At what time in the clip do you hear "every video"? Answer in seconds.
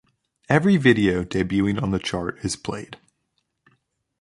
0.49-1.23